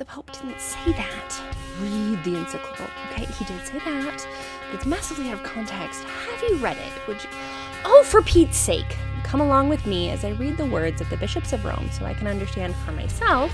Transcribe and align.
the 0.00 0.04
Pope 0.06 0.32
didn't 0.32 0.58
say 0.58 0.92
that. 0.92 1.42
Read 1.78 2.24
the 2.24 2.38
encyclical. 2.38 2.86
Okay, 3.12 3.26
he 3.26 3.44
did 3.44 3.66
say 3.66 3.78
that, 3.80 4.26
it's 4.72 4.86
massively 4.86 5.28
out 5.28 5.34
of 5.34 5.42
context. 5.42 6.04
Have 6.04 6.42
you 6.42 6.56
read 6.56 6.78
it? 6.78 7.06
Would 7.06 7.22
you? 7.22 7.28
Oh, 7.84 8.02
for 8.06 8.22
Pete's 8.22 8.56
sake, 8.56 8.96
come 9.24 9.42
along 9.42 9.68
with 9.68 9.84
me 9.84 10.08
as 10.08 10.24
I 10.24 10.30
read 10.30 10.56
the 10.56 10.64
words 10.64 11.02
of 11.02 11.10
the 11.10 11.18
bishops 11.18 11.52
of 11.52 11.66
Rome 11.66 11.90
so 11.92 12.06
I 12.06 12.14
can 12.14 12.26
understand 12.28 12.74
for 12.76 12.92
myself 12.92 13.50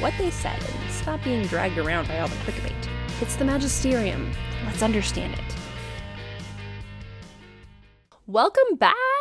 what 0.00 0.12
they 0.18 0.32
said 0.32 0.58
and 0.58 0.90
stop 0.90 1.22
being 1.22 1.46
dragged 1.46 1.78
around 1.78 2.08
by 2.08 2.18
all 2.18 2.26
the 2.26 2.34
clickbait. 2.36 2.88
It's 3.20 3.36
the 3.36 3.44
magisterium. 3.44 4.32
Let's 4.64 4.82
understand 4.82 5.34
it. 5.34 5.54
Welcome 8.26 8.74
back. 8.74 9.15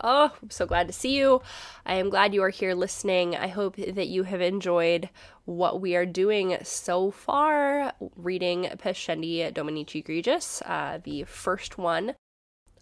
Oh, 0.00 0.32
I'm 0.40 0.50
so 0.50 0.64
glad 0.64 0.86
to 0.86 0.92
see 0.92 1.16
you. 1.16 1.42
I 1.84 1.94
am 1.94 2.08
glad 2.08 2.32
you 2.32 2.42
are 2.44 2.50
here 2.50 2.74
listening. 2.74 3.34
I 3.34 3.48
hope 3.48 3.74
that 3.76 4.06
you 4.06 4.22
have 4.22 4.40
enjoyed 4.40 5.08
what 5.44 5.80
we 5.80 5.96
are 5.96 6.06
doing 6.06 6.56
so 6.62 7.10
far, 7.10 7.92
reading 8.14 8.68
Pascendi 8.76 9.52
Dominici 9.52 10.04
Gregis, 10.04 10.62
uh, 10.66 10.98
the 11.02 11.24
first 11.24 11.78
one. 11.78 12.14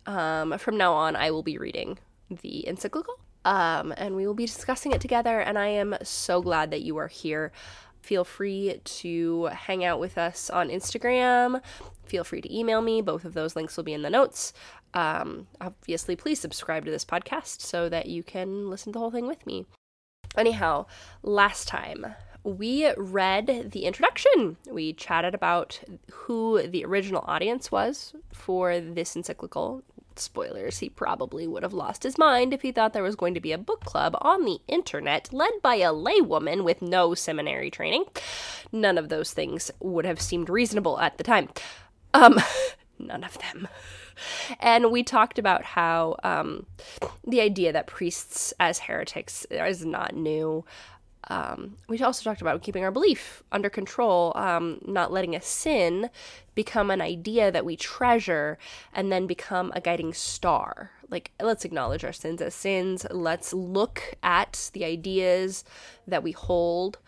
Um, 0.05 0.59
from 0.59 0.77
now 0.77 0.93
on, 0.93 1.17
I 1.17 1.31
will 1.31 1.43
be 1.43 1.57
reading 1.57 1.99
the 2.29 2.69
encyclical, 2.69 3.19
um, 3.47 3.95
and 3.97 4.15
we 4.15 4.27
will 4.27 4.35
be 4.35 4.47
discussing 4.47 4.93
it 4.93 5.01
together. 5.01 5.41
And 5.41 5.59
I 5.59 5.69
am 5.69 5.97
so 6.03 6.43
glad 6.43 6.71
that 6.71 6.83
you 6.83 6.99
are 6.99 7.09
here. 7.09 7.51
Feel 8.07 8.23
free 8.25 8.81
to 8.85 9.47
hang 9.47 9.85
out 9.85 9.99
with 9.99 10.17
us 10.17 10.49
on 10.49 10.69
Instagram. 10.69 11.61
Feel 12.05 12.23
free 12.23 12.41
to 12.41 12.57
email 12.57 12.81
me. 12.81 13.03
Both 13.03 13.25
of 13.25 13.35
those 13.35 13.57
links 13.57 13.77
will 13.77 13.83
be 13.83 13.95
in 13.95 14.03
the 14.03 14.11
notes. 14.11 14.53
Um, 14.95 15.49
obviously, 15.61 16.15
please 16.15 16.39
subscribe 16.39 16.85
to 16.85 16.93
this 16.93 17.05
podcast 17.05 17.63
so 17.63 17.89
that 17.89 18.07
you 18.07 18.23
can 18.23 18.71
listen 18.71 18.93
to 18.93 18.97
the 18.97 19.01
whole 19.01 19.11
thing 19.11 19.27
with 19.27 19.45
me. 19.45 19.67
Anyhow, 20.37 20.87
last 21.25 21.67
time 21.67 22.15
we 22.45 22.89
read 22.97 23.73
the 23.73 23.87
introduction. 23.87 24.57
We 24.71 24.93
chatted 24.93 25.35
about 25.35 25.81
who 26.13 26.65
the 26.65 26.85
original 26.85 27.25
audience 27.27 27.73
was 27.73 28.15
for 28.33 28.79
this 28.79 29.17
encyclical. 29.17 29.83
Spoilers, 30.19 30.79
he 30.79 30.89
probably 30.89 31.47
would 31.47 31.63
have 31.63 31.73
lost 31.73 32.03
his 32.03 32.19
mind 32.19 32.53
if 32.53 32.63
he 32.63 32.73
thought 32.73 32.93
there 32.93 33.03
was 33.03 33.17
going 33.17 33.35
to 33.35 33.41
be 33.41 33.53
a 33.53 33.59
book 33.59 33.85
club 33.85 34.17
on 34.21 34.45
the 34.45 34.59
internet 34.69 35.33
led 35.33 35.53
by 35.63 35.77
a 35.77 35.93
laywoman 35.93 36.65
with 36.65 36.83
no 36.83 37.15
seminary 37.15 37.71
training. 37.71 38.05
None 38.73 38.99
of 38.99 39.09
those 39.09 39.33
things 39.33 39.71
would 39.81 40.05
have 40.05 40.21
seemed 40.21 40.49
reasonable 40.49 40.99
at 41.01 41.19
the 41.19 41.25
time. 41.25 41.49
Um, 42.15 42.41
none 42.99 43.25
of 43.25 43.39
them. 43.39 43.69
And 44.61 44.91
we 44.91 45.03
talked 45.03 45.39
about 45.39 45.65
how 45.65 46.17
um, 46.25 46.67
the 47.27 47.41
idea 47.41 47.73
that 47.73 47.87
priests 47.87 48.55
as 48.59 48.79
heretics 48.81 49.47
is 49.51 49.85
not 49.85 50.15
new. 50.15 50.65
Um, 51.29 51.77
we 51.89 51.99
also 52.01 52.23
talked 52.23 52.41
about 52.41 52.63
keeping 52.63 52.85
our 52.85 52.91
belief 52.91 53.43
under 53.51 53.69
control, 53.69 54.33
um, 54.37 54.81
not 54.87 55.13
letting 55.13 55.35
a 55.35 55.41
sin 55.43 56.11
become 56.55 56.91
an 56.91 57.01
idea 57.01 57.51
that 57.51 57.65
we 57.65 57.77
treasure 57.77 58.59
and 58.93 59.11
then 59.11 59.27
become 59.27 59.73
a 59.75 59.81
guiding 59.81 60.13
star. 60.13 60.93
Like, 61.11 61.33
let's 61.41 61.65
acknowledge 61.65 62.05
our 62.05 62.13
sins 62.13 62.41
as 62.41 62.55
sins. 62.55 63.07
Let's 63.11 63.53
look 63.53 64.15
at 64.23 64.71
the 64.73 64.85
ideas 64.85 65.65
that 66.07 66.23
we 66.23 66.33
hold 66.33 66.99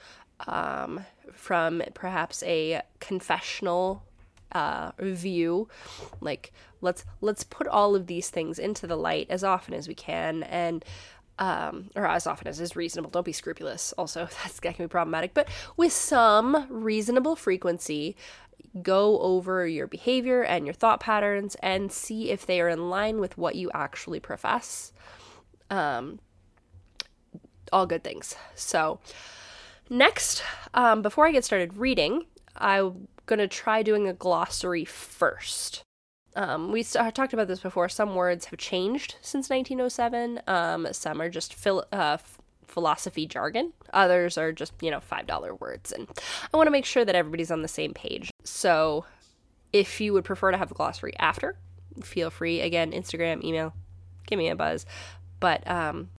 um, 0.46 1.04
from 1.32 1.82
perhaps 1.94 2.42
a 2.42 2.82
confessional 3.00 4.02
uh, 4.52 4.92
view. 4.98 5.68
Like, 6.20 6.52
let's 6.80 7.04
let's 7.20 7.44
put 7.44 7.66
all 7.66 7.94
of 7.94 8.06
these 8.06 8.30
things 8.30 8.58
into 8.58 8.86
the 8.86 8.96
light 8.96 9.26
as 9.30 9.44
often 9.44 9.74
as 9.74 9.88
we 9.88 9.94
can 9.94 10.42
and 10.44 10.84
um, 11.38 11.90
or 11.94 12.06
as 12.06 12.26
often 12.26 12.48
as 12.48 12.60
is 12.60 12.76
reasonable. 12.76 13.10
Don't 13.10 13.24
be 13.24 13.32
scrupulous. 13.32 13.92
Also, 13.96 14.28
that's 14.42 14.60
that 14.60 14.76
can 14.76 14.84
be 14.86 14.88
problematic. 14.88 15.34
But 15.34 15.48
with 15.76 15.92
some 15.92 16.66
reasonable 16.68 17.36
frequency, 17.36 18.16
go 18.82 19.20
over 19.20 19.66
your 19.66 19.86
behavior 19.86 20.42
and 20.42 20.66
your 20.66 20.74
thought 20.74 21.00
patterns 21.00 21.56
and 21.62 21.90
see 21.92 22.30
if 22.30 22.44
they 22.44 22.60
are 22.60 22.68
in 22.68 22.90
line 22.90 23.20
with 23.20 23.38
what 23.38 23.54
you 23.54 23.70
actually 23.72 24.20
profess. 24.20 24.92
Um, 25.70 26.20
all 27.72 27.86
good 27.86 28.02
things. 28.02 28.34
So, 28.54 29.00
next, 29.90 30.42
um, 30.74 31.02
before 31.02 31.26
I 31.26 31.32
get 31.32 31.44
started 31.44 31.76
reading, 31.76 32.26
I'm 32.56 33.08
gonna 33.26 33.48
try 33.48 33.82
doing 33.82 34.08
a 34.08 34.12
glossary 34.12 34.84
first. 34.84 35.84
Um, 36.36 36.70
we 36.72 36.82
st- 36.82 37.14
talked 37.14 37.32
about 37.32 37.48
this 37.48 37.60
before. 37.60 37.88
Some 37.88 38.14
words 38.14 38.46
have 38.46 38.58
changed 38.58 39.16
since 39.22 39.50
1907. 39.50 40.40
Um, 40.46 40.86
some 40.92 41.20
are 41.20 41.30
just 41.30 41.54
phil- 41.54 41.86
uh, 41.92 42.18
f- 42.20 42.38
philosophy 42.66 43.26
jargon. 43.26 43.72
Others 43.92 44.38
are 44.38 44.52
just, 44.52 44.72
you 44.80 44.90
know, 44.90 45.00
$5 45.00 45.60
words. 45.60 45.92
And 45.92 46.06
I 46.52 46.56
want 46.56 46.66
to 46.66 46.70
make 46.72 46.84
sure 46.84 47.04
that 47.04 47.14
everybody's 47.14 47.50
on 47.50 47.62
the 47.62 47.68
same 47.68 47.94
page. 47.94 48.30
So 48.44 49.04
if 49.72 50.00
you 50.00 50.12
would 50.12 50.24
prefer 50.24 50.50
to 50.50 50.58
have 50.58 50.68
the 50.68 50.74
glossary 50.74 51.14
after, 51.18 51.56
feel 52.02 52.30
free. 52.30 52.60
Again, 52.60 52.92
Instagram, 52.92 53.42
email, 53.42 53.72
give 54.26 54.38
me 54.38 54.48
a 54.48 54.56
buzz. 54.56 54.86
But 55.40 55.68
um, 55.68 56.10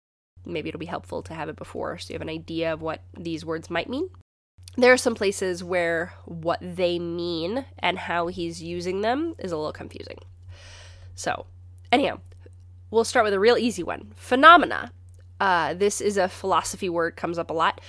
maybe 0.46 0.70
it'll 0.70 0.80
be 0.80 0.86
helpful 0.86 1.22
to 1.24 1.34
have 1.34 1.50
it 1.50 1.56
before 1.56 1.98
so 1.98 2.12
you 2.12 2.16
have 2.16 2.22
an 2.22 2.30
idea 2.30 2.74
of 2.74 2.82
what 2.82 3.02
these 3.18 3.46
words 3.46 3.70
might 3.70 3.90
mean 3.90 4.10
there 4.78 4.94
are 4.94 4.98
some 4.98 5.16
places 5.16 5.64
where 5.64 6.14
what 6.26 6.60
they 6.62 7.00
mean 7.00 7.66
and 7.80 7.98
how 7.98 8.28
he's 8.28 8.62
using 8.62 9.02
them 9.02 9.36
is 9.40 9.52
a 9.52 9.58
little 9.58 9.74
confusing. 9.74 10.20
So, 11.16 11.46
anyhow, 11.92 12.20
we'll 12.92 13.04
start 13.04 13.26
with 13.26 13.34
a 13.34 13.40
real 13.40 13.58
easy 13.58 13.84
one 13.84 14.14
phenomena. 14.16 14.92
Uh, 15.40 15.74
this 15.74 16.02
is 16.02 16.18
a 16.18 16.30
philosophy 16.30 16.90
word, 16.90 17.16
comes 17.16 17.38
up 17.38 17.50
a 17.50 17.54
lot. 17.54 17.82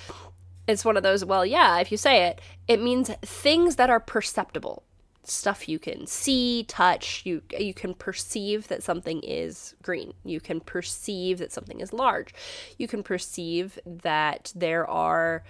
It's 0.66 0.84
one 0.84 0.96
of 0.96 1.02
those, 1.02 1.24
well, 1.24 1.44
yeah, 1.44 1.78
if 1.78 1.90
you 1.90 1.96
say 1.96 2.24
it, 2.26 2.40
it 2.68 2.80
means 2.80 3.10
things 3.22 3.76
that 3.76 3.90
are 3.90 4.00
perceptible. 4.00 4.84
Stuff 5.22 5.68
you 5.68 5.78
can 5.78 6.06
see, 6.06 6.64
touch, 6.66 7.22
you 7.24 7.42
you 7.56 7.74
can 7.74 7.94
perceive 7.94 8.68
that 8.68 8.82
something 8.82 9.20
is 9.22 9.74
green. 9.82 10.14
You 10.24 10.40
can 10.40 10.60
perceive 10.60 11.38
that 11.38 11.52
something 11.52 11.78
is 11.80 11.92
large. 11.92 12.32
You 12.78 12.88
can 12.88 13.02
perceive 13.02 13.78
that 13.84 14.50
there 14.56 14.88
are 14.88 15.44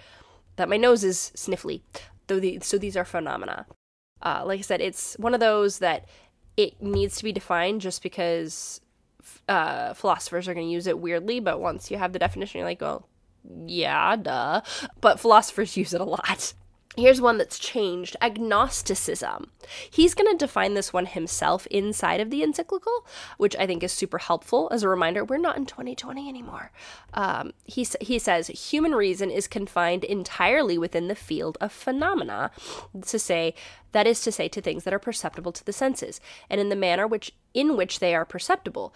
that 0.55 0.69
my 0.69 0.77
nose 0.77 1.03
is 1.03 1.31
sniffly. 1.35 1.81
Though 2.27 2.39
the, 2.39 2.59
so 2.61 2.77
these 2.77 2.97
are 2.97 3.05
phenomena. 3.05 3.65
Uh, 4.21 4.43
like 4.45 4.59
I 4.59 4.61
said, 4.61 4.81
it's 4.81 5.15
one 5.17 5.33
of 5.33 5.39
those 5.39 5.79
that 5.79 6.07
it 6.57 6.81
needs 6.81 7.17
to 7.17 7.23
be 7.23 7.31
defined 7.31 7.81
just 7.81 8.03
because 8.03 8.81
uh, 9.49 9.93
philosophers 9.93 10.47
are 10.47 10.53
going 10.53 10.67
to 10.67 10.73
use 10.73 10.87
it 10.87 10.99
weirdly. 10.99 11.39
But 11.39 11.59
once 11.59 11.89
you 11.89 11.97
have 11.97 12.13
the 12.13 12.19
definition, 12.19 12.59
you're 12.59 12.67
like, 12.67 12.81
well, 12.81 13.07
yeah, 13.65 14.15
duh. 14.15 14.61
But 14.99 15.19
philosophers 15.19 15.77
use 15.77 15.93
it 15.93 16.01
a 16.01 16.05
lot. 16.05 16.53
Here's 16.97 17.21
one 17.21 17.37
that's 17.37 17.57
changed 17.57 18.17
agnosticism. 18.21 19.49
He's 19.89 20.13
going 20.13 20.29
to 20.29 20.37
define 20.37 20.73
this 20.73 20.91
one 20.91 21.05
himself 21.05 21.65
inside 21.67 22.19
of 22.19 22.29
the 22.29 22.43
encyclical, 22.43 23.05
which 23.37 23.55
I 23.55 23.65
think 23.65 23.81
is 23.81 23.93
super 23.93 24.17
helpful 24.17 24.67
as 24.73 24.83
a 24.83 24.89
reminder 24.89 25.23
we're 25.23 25.37
not 25.37 25.55
in 25.55 25.65
2020 25.65 26.27
anymore. 26.27 26.71
Um, 27.13 27.53
he, 27.63 27.87
he 28.01 28.19
says 28.19 28.47
human 28.47 28.93
reason 28.93 29.31
is 29.31 29.47
confined 29.47 30.03
entirely 30.03 30.77
within 30.77 31.07
the 31.07 31.15
field 31.15 31.57
of 31.61 31.71
phenomena, 31.71 32.51
to 33.05 33.17
say, 33.17 33.53
that 33.93 34.05
is 34.05 34.19
to 34.21 34.31
say, 34.31 34.49
to 34.49 34.61
things 34.61 34.83
that 34.83 34.93
are 34.93 34.99
perceptible 34.99 35.53
to 35.53 35.65
the 35.65 35.73
senses, 35.73 36.19
and 36.49 36.59
in 36.59 36.67
the 36.67 36.75
manner 36.75 37.07
which 37.07 37.31
in 37.53 37.77
which 37.77 37.99
they 37.99 38.13
are 38.13 38.25
perceptible. 38.25 38.93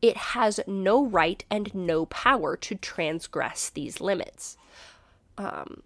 It 0.00 0.16
has 0.16 0.60
no 0.66 1.04
right 1.04 1.44
and 1.50 1.74
no 1.74 2.06
power 2.06 2.56
to 2.56 2.74
transgress 2.74 3.70
these 3.70 4.00
limits. 4.00 4.58
Um, 5.38 5.82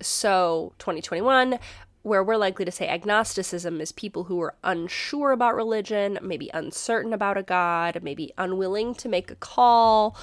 so, 0.00 0.72
2021, 0.78 1.58
where 2.02 2.24
we're 2.24 2.36
likely 2.36 2.64
to 2.64 2.70
say 2.70 2.88
agnosticism 2.88 3.80
is 3.80 3.92
people 3.92 4.24
who 4.24 4.40
are 4.40 4.54
unsure 4.64 5.32
about 5.32 5.54
religion, 5.54 6.18
maybe 6.22 6.50
uncertain 6.54 7.12
about 7.12 7.36
a 7.36 7.42
God, 7.42 8.00
maybe 8.02 8.32
unwilling 8.38 8.94
to 8.96 9.08
make 9.08 9.30
a 9.30 9.36
call. 9.36 10.16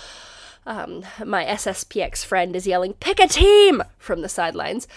Um, 0.65 1.05
my 1.23 1.45
SSPX 1.45 2.25
friend 2.25 2.55
is 2.55 2.67
yelling, 2.67 2.93
pick 2.93 3.19
a 3.19 3.27
team 3.27 3.83
from 3.97 4.21
the 4.21 4.29
sidelines. 4.29 4.87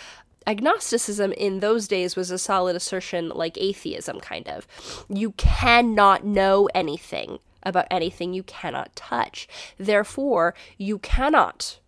Agnosticism 0.46 1.32
in 1.32 1.60
those 1.60 1.86
days 1.86 2.16
was 2.16 2.30
a 2.30 2.38
solid 2.38 2.74
assertion 2.74 3.28
like 3.28 3.58
atheism, 3.58 4.18
kind 4.20 4.48
of. 4.48 4.66
You 5.08 5.32
cannot 5.32 6.24
know 6.24 6.68
anything 6.74 7.38
about 7.62 7.86
anything 7.90 8.32
you 8.32 8.42
cannot 8.42 8.96
touch. 8.96 9.46
Therefore, 9.78 10.54
you 10.78 10.98
cannot 10.98 11.78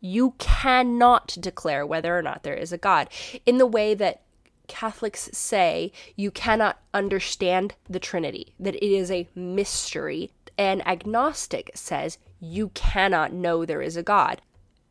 you 0.00 0.34
cannot 0.38 1.36
declare 1.40 1.86
whether 1.86 2.16
or 2.16 2.22
not 2.22 2.42
there 2.42 2.54
is 2.54 2.72
a 2.72 2.78
God 2.78 3.08
in 3.44 3.58
the 3.58 3.66
way 3.66 3.94
that 3.94 4.22
Catholics 4.68 5.30
say 5.32 5.92
you 6.16 6.30
cannot 6.30 6.78
understand 6.92 7.74
the 7.88 8.00
Trinity, 8.00 8.54
that 8.58 8.74
it 8.74 8.84
is 8.84 9.10
a 9.10 9.28
mystery. 9.34 10.30
An 10.58 10.82
agnostic 10.86 11.70
says 11.74 12.18
you 12.40 12.70
cannot 12.70 13.32
know 13.32 13.64
there 13.64 13.82
is 13.82 13.96
a 13.96 14.02
God. 14.02 14.40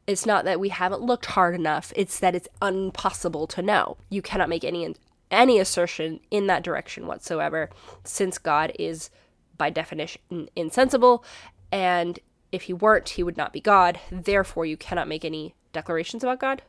It's 0.08 0.26
not 0.26 0.46
that 0.46 0.60
we 0.60 0.70
haven't 0.70 1.02
looked 1.02 1.26
hard 1.26 1.56
enough, 1.56 1.92
it's 1.96 2.20
that 2.20 2.36
it's 2.36 2.48
impossible 2.62 3.48
to 3.48 3.62
know. 3.62 3.98
You 4.10 4.22
cannot 4.22 4.50
make 4.50 4.64
any 4.64 4.96
any 5.32 5.60
assertion 5.60 6.20
in 6.30 6.46
that 6.48 6.64
direction 6.64 7.08
whatsoever 7.08 7.70
since 8.04 8.38
God 8.38 8.72
is 8.78 9.10
by 9.58 9.72
definition 9.72 10.50
insensible 10.56 11.26
and 11.72 12.20
if 12.56 12.64
he 12.64 12.74
weren't, 12.74 13.10
he 13.10 13.24
would 13.24 13.38
not 13.38 13.54
be 13.54 13.60
God. 13.60 14.00
Therefore, 14.12 14.66
you 14.66 14.78
cannot 14.78 15.08
make 15.08 15.24
any 15.26 15.54
declarations 15.74 16.24
about 16.24 16.40
God. 16.40 16.62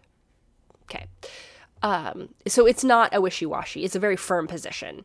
Okay. 0.84 1.06
Um, 1.82 2.30
so 2.46 2.66
it's 2.66 2.84
not 2.84 3.14
a 3.14 3.20
wishy 3.20 3.46
washy, 3.46 3.84
it's 3.84 3.96
a 3.96 4.00
very 4.00 4.16
firm 4.16 4.46
position. 4.46 5.04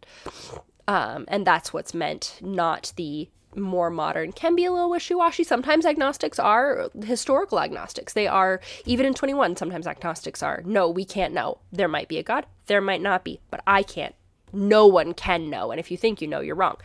Um, 0.87 1.25
and 1.27 1.45
that's 1.45 1.73
what's 1.73 1.93
meant, 1.93 2.37
not 2.41 2.93
the 2.95 3.29
more 3.55 3.89
modern 3.89 4.31
can 4.31 4.55
be 4.55 4.65
a 4.65 4.71
little 4.71 4.89
wishy-washy 4.89 5.43
sometimes 5.43 5.85
agnostics 5.85 6.39
are 6.39 6.89
historical 7.03 7.59
agnostics 7.59 8.13
they 8.13 8.27
are 8.27 8.61
even 8.85 9.05
in 9.05 9.13
21 9.13 9.57
sometimes 9.57 9.85
agnostics 9.85 10.41
are 10.41 10.61
no 10.65 10.89
we 10.89 11.03
can't 11.03 11.33
know 11.33 11.57
there 11.71 11.87
might 11.87 12.07
be 12.07 12.17
a 12.17 12.23
god 12.23 12.45
there 12.67 12.79
might 12.79 13.01
not 13.01 13.23
be 13.23 13.41
but 13.49 13.61
i 13.67 13.83
can't 13.83 14.15
no 14.53 14.87
one 14.87 15.13
can 15.13 15.49
know 15.49 15.71
and 15.71 15.79
if 15.79 15.91
you 15.91 15.97
think 15.97 16.21
you 16.21 16.27
know 16.27 16.39
you're 16.39 16.55
wrong 16.55 16.77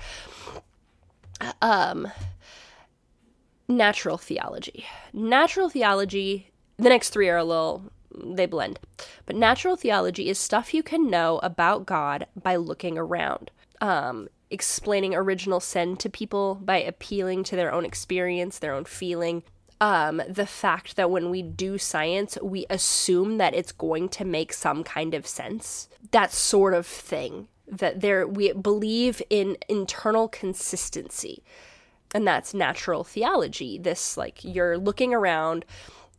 um 1.63 2.09
natural 3.69 4.17
theology 4.17 4.87
natural 5.13 5.69
theology 5.69 6.51
the 6.77 6.89
next 6.89 7.11
three 7.11 7.29
are 7.29 7.39
a 7.39 7.45
little 7.45 7.85
they 8.25 8.47
blend 8.47 8.79
but 9.27 9.37
natural 9.37 9.77
theology 9.77 10.29
is 10.29 10.39
stuff 10.39 10.73
you 10.73 10.83
can 10.83 11.11
know 11.11 11.39
about 11.43 11.85
god 11.85 12.27
by 12.41 12.57
looking 12.57 12.97
around 12.97 13.51
um 13.81 14.29
explaining 14.51 15.15
original 15.15 15.61
sin 15.61 15.97
to 15.97 16.09
people 16.09 16.57
by 16.57 16.79
appealing 16.79 17.45
to 17.45 17.57
their 17.57 17.73
own 17.73 17.85
experience, 17.85 18.59
their 18.59 18.75
own 18.75 18.85
feeling. 18.85 19.43
Um, 19.81 20.23
the 20.29 20.47
fact 20.47 20.97
that 20.97 21.11
when 21.11 21.31
we 21.31 21.43
do 21.43 21.77
science, 21.77 22.39
we 22.43 22.65
assume 22.71 23.39
that 23.39 23.55
it's 23.55 23.73
going 23.73 24.09
to 24.11 24.25
make 24.25 24.53
some 24.53 24.85
kind 24.85 25.13
of 25.15 25.27
sense. 25.27 25.89
That 26.13 26.33
sort 26.33 26.73
of 26.75 26.87
thing. 26.87 27.49
That 27.69 28.01
there 28.01 28.27
we 28.27 28.53
believe 28.53 29.21
in 29.29 29.57
internal 29.69 30.29
consistency. 30.29 31.43
And 32.15 32.27
that's 32.27 32.55
natural 32.55 33.05
theology. 33.05 33.79
This 33.79 34.17
like 34.17 34.45
you're 34.45 34.79
looking 34.79 35.13
around 35.13 35.65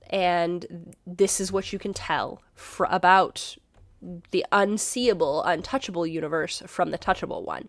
and 0.10 0.96
this 1.06 1.40
is 1.40 1.52
what 1.52 1.74
you 1.74 1.80
can 1.80 1.94
tell 1.94 2.42
for, 2.56 2.88
about 2.90 3.58
the 4.32 4.46
unseeable, 4.52 5.44
untouchable 5.44 6.08
universe 6.08 6.62
from 6.66 6.92
the 6.92 6.98
touchable 6.98 7.44
one. 7.44 7.68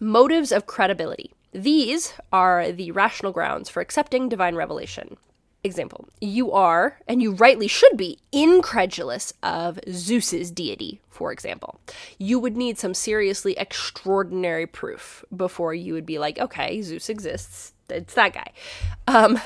Motives 0.00 0.50
of 0.50 0.66
credibility. 0.66 1.32
These 1.52 2.14
are 2.32 2.72
the 2.72 2.90
rational 2.90 3.30
grounds 3.30 3.68
for 3.68 3.80
accepting 3.80 4.28
divine 4.28 4.56
revelation. 4.56 5.16
Example, 5.64 6.06
you 6.20 6.52
are, 6.52 6.98
and 7.08 7.22
you 7.22 7.32
rightly 7.32 7.68
should 7.68 7.96
be, 7.96 8.18
incredulous 8.32 9.32
of 9.42 9.80
Zeus's 9.90 10.50
deity, 10.50 11.00
for 11.08 11.32
example. 11.32 11.80
You 12.18 12.38
would 12.38 12.54
need 12.54 12.78
some 12.78 12.92
seriously 12.92 13.54
extraordinary 13.56 14.66
proof 14.66 15.24
before 15.34 15.72
you 15.72 15.94
would 15.94 16.04
be 16.04 16.18
like, 16.18 16.38
okay, 16.38 16.82
Zeus 16.82 17.08
exists. 17.08 17.72
It's 17.88 18.12
that 18.12 18.34
guy. 18.34 18.52
Um, 19.06 19.40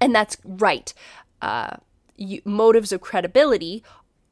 and 0.00 0.12
that's 0.12 0.36
right. 0.44 0.92
Uh, 1.40 1.76
you, 2.16 2.42
motives 2.44 2.90
of 2.90 3.00
credibility 3.00 3.84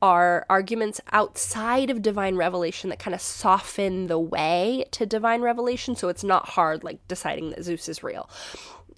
are 0.02 0.44
arguments 0.50 1.00
outside 1.12 1.88
of 1.88 2.02
divine 2.02 2.34
revelation 2.34 2.90
that 2.90 2.98
kind 2.98 3.14
of 3.14 3.20
soften 3.20 4.08
the 4.08 4.18
way 4.18 4.84
to 4.90 5.06
divine 5.06 5.42
revelation 5.42 5.94
so 5.94 6.08
it's 6.08 6.24
not 6.24 6.48
hard 6.50 6.82
like 6.82 6.98
deciding 7.06 7.50
that 7.50 7.62
Zeus 7.62 7.88
is 7.88 8.02
real. 8.02 8.28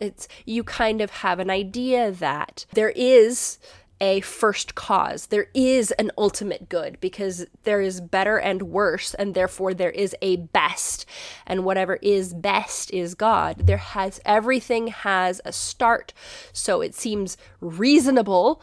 It's 0.01 0.29
you 0.45 0.65
kind 0.65 1.01
of 1.01 1.11
have 1.11 1.39
an 1.39 1.51
idea 1.51 2.11
that 2.11 2.67
there 2.73 2.91
is 2.91 3.59
a 4.01 4.21
first 4.21 4.75
cause. 4.75 5.27
There 5.27 5.47
is 5.55 5.91
an 5.93 6.11
ultimate 6.19 6.69
good 6.69 6.99
because 7.01 7.47
there 7.63 7.81
is 7.81 8.01
better 8.01 8.39
and 8.39 8.63
worse, 8.63 9.15
and 9.15 9.35
therefore 9.35 9.73
there 9.73 9.91
is 9.91 10.15
a 10.21 10.37
best. 10.37 11.07
And 11.47 11.65
whatever 11.65 11.97
is 12.03 12.35
best 12.35 12.93
is 12.93 13.15
God. 13.15 13.67
There 13.67 13.79
has 13.79 14.21
everything 14.25 14.89
has 14.89 15.41
a 15.45 15.53
start. 15.53 16.13
So 16.53 16.81
it 16.81 16.95
seems 16.95 17.37
reasonable 17.61 18.63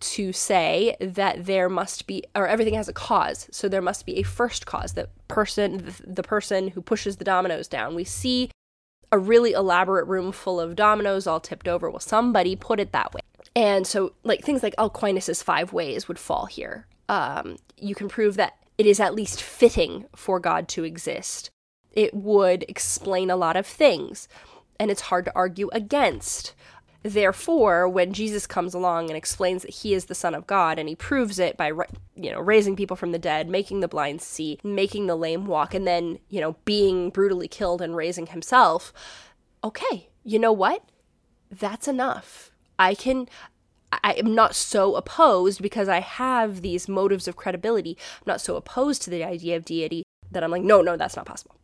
to 0.00 0.32
say 0.32 0.96
that 1.00 1.44
there 1.44 1.68
must 1.68 2.06
be 2.06 2.24
or 2.34 2.46
everything 2.46 2.72
has 2.72 2.88
a 2.88 2.92
cause 2.92 3.46
so 3.50 3.68
there 3.68 3.82
must 3.82 4.06
be 4.06 4.16
a 4.16 4.22
first 4.22 4.64
cause 4.64 4.94
the 4.94 5.06
person 5.28 5.92
the 6.02 6.22
person 6.22 6.68
who 6.68 6.80
pushes 6.80 7.18
the 7.18 7.24
dominoes 7.24 7.68
down 7.68 7.94
we 7.94 8.02
see 8.02 8.50
a 9.12 9.18
really 9.18 9.52
elaborate 9.52 10.06
room 10.06 10.32
full 10.32 10.60
of 10.60 10.76
dominoes 10.76 11.26
all 11.26 11.40
tipped 11.40 11.68
over. 11.68 11.90
Well 11.90 12.00
somebody 12.00 12.56
put 12.56 12.80
it 12.80 12.92
that 12.92 13.12
way. 13.14 13.20
And 13.56 13.86
so 13.86 14.12
like 14.22 14.42
things 14.42 14.62
like 14.62 14.74
Aquinas's 14.76 15.42
five 15.42 15.72
ways 15.72 16.08
would 16.08 16.18
fall 16.18 16.46
here. 16.46 16.86
Um, 17.08 17.56
you 17.76 17.94
can 17.94 18.08
prove 18.08 18.36
that 18.36 18.54
it 18.78 18.86
is 18.86 19.00
at 19.00 19.14
least 19.14 19.42
fitting 19.42 20.06
for 20.14 20.38
god 20.38 20.68
to 20.68 20.84
exist. 20.84 21.50
It 21.92 22.14
would 22.14 22.64
explain 22.68 23.30
a 23.30 23.36
lot 23.36 23.56
of 23.56 23.66
things 23.66 24.28
and 24.78 24.90
it's 24.90 25.02
hard 25.02 25.26
to 25.26 25.32
argue 25.34 25.68
against 25.72 26.54
Therefore, 27.02 27.88
when 27.88 28.12
Jesus 28.12 28.46
comes 28.46 28.74
along 28.74 29.08
and 29.08 29.16
explains 29.16 29.62
that 29.62 29.70
he 29.70 29.94
is 29.94 30.04
the 30.04 30.14
Son 30.14 30.34
of 30.34 30.46
God, 30.46 30.78
and 30.78 30.88
he 30.88 30.94
proves 30.94 31.38
it 31.38 31.56
by, 31.56 31.68
you 32.14 32.30
know, 32.30 32.40
raising 32.40 32.76
people 32.76 32.96
from 32.96 33.12
the 33.12 33.18
dead, 33.18 33.48
making 33.48 33.80
the 33.80 33.88
blind 33.88 34.20
see, 34.20 34.58
making 34.62 35.06
the 35.06 35.16
lame 35.16 35.46
walk, 35.46 35.72
and 35.72 35.86
then, 35.86 36.18
you 36.28 36.40
know, 36.40 36.56
being 36.66 37.08
brutally 37.08 37.48
killed 37.48 37.80
and 37.80 37.96
raising 37.96 38.26
himself, 38.26 38.92
okay, 39.64 40.10
you 40.24 40.38
know 40.38 40.52
what? 40.52 40.84
That's 41.50 41.88
enough. 41.88 42.50
I 42.78 42.94
can, 42.94 43.28
I 43.92 44.12
am 44.12 44.34
not 44.34 44.54
so 44.54 44.94
opposed 44.94 45.62
because 45.62 45.88
I 45.88 46.00
have 46.00 46.60
these 46.60 46.86
motives 46.86 47.26
of 47.26 47.36
credibility. 47.36 47.96
I'm 48.18 48.24
not 48.26 48.42
so 48.42 48.56
opposed 48.56 49.00
to 49.02 49.10
the 49.10 49.24
idea 49.24 49.56
of 49.56 49.64
deity 49.64 50.02
that 50.30 50.44
I'm 50.44 50.50
like, 50.50 50.62
no, 50.62 50.82
no, 50.82 50.98
that's 50.98 51.16
not 51.16 51.26
possible. 51.26 51.56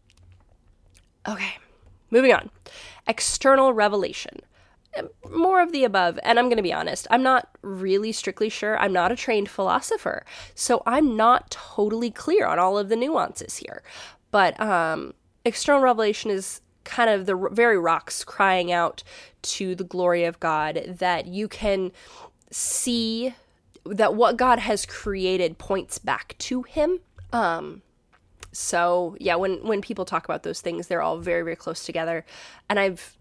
Okay, 1.29 1.59
moving 2.11 2.33
on. 2.33 2.51
External 3.07 3.75
revelation 3.75 4.41
more 5.31 5.61
of 5.63 5.73
the 5.73 5.85
above. 5.85 6.19
And 6.23 6.39
I'm 6.39 6.47
going 6.47 6.57
to 6.57 6.63
be 6.63 6.73
honest, 6.73 7.07
I'm 7.11 7.23
not 7.23 7.49
really 7.63 8.13
strictly 8.13 8.49
sure. 8.49 8.79
I'm 8.79 8.93
not 8.93 9.13
a 9.13 9.17
trained 9.17 9.49
philosopher. 9.49 10.25
So 10.55 10.83
I'm 10.87 11.17
not 11.17 11.51
totally 11.51 12.11
clear 12.11 12.47
on 12.47 12.59
all 12.59 12.79
of 12.79 12.89
the 12.89 12.97
nuances 12.97 13.57
here. 13.57 13.83
But 14.31 14.59
um, 14.61 15.15
external 15.45 15.81
revelation 15.81 16.31
is 16.31 16.61
kind 16.85 17.11
of 17.11 17.27
the 17.27 17.37
very 17.53 17.79
rocks 17.79 18.25
crying 18.25 18.71
out 18.73 19.03
to 19.43 19.75
the 19.75 19.85
glory 19.85 20.25
of 20.25 20.39
God 20.41 20.97
that 20.99 21.27
you 21.27 21.49
can 21.49 21.93
see 22.51 23.35
that 23.85 24.15
what 24.15 24.37
God 24.37 24.59
has 24.59 24.87
created 24.87 25.59
points 25.59 25.99
back 25.99 26.37
to 26.39 26.63
him. 26.63 27.01
Um, 27.33 27.83
so 28.53 29.17
yeah, 29.21 29.35
when 29.35 29.67
when 29.67 29.83
people 29.83 30.05
talk 30.05 30.25
about 30.25 30.43
those 30.43 30.61
things, 30.61 30.87
they're 30.87 31.03
all 31.03 31.19
very 31.19 31.43
very 31.43 31.57
close 31.57 31.85
together, 31.85 32.25
and 32.71 32.81
I've 32.81 33.16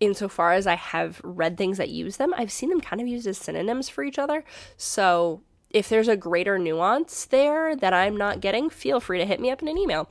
insofar 0.00 0.52
as 0.52 0.66
I 0.66 0.76
have 0.76 1.20
read 1.24 1.56
things 1.56 1.78
that 1.78 1.88
use 1.88 2.16
them, 2.16 2.34
I've 2.36 2.52
seen 2.52 2.70
them 2.70 2.80
kind 2.80 3.00
of 3.00 3.08
used 3.08 3.26
as 3.26 3.38
synonyms 3.38 3.88
for 3.88 4.04
each 4.04 4.18
other. 4.18 4.44
So 4.76 5.42
if 5.70 5.88
there's 5.88 6.08
a 6.08 6.16
greater 6.16 6.58
nuance 6.58 7.26
there 7.26 7.76
that 7.76 7.92
I'm 7.92 8.16
not 8.16 8.40
getting, 8.40 8.70
feel 8.70 9.00
free 9.00 9.18
to 9.18 9.26
hit 9.26 9.40
me 9.40 9.50
up 9.50 9.62
in 9.62 9.68
an 9.68 9.78
email. 9.78 10.10